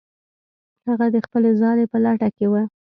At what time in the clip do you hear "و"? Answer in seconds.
2.51-2.53